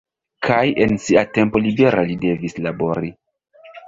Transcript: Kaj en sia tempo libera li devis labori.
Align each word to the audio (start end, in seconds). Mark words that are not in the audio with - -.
Kaj 0.45 0.61
en 0.85 0.95
sia 1.03 1.23
tempo 1.37 1.61
libera 1.65 2.05
li 2.13 2.17
devis 2.23 2.57
labori. 2.69 3.13